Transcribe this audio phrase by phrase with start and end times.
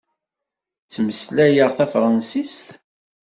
[0.85, 2.67] Ttmeslayeɣ tafṛansist.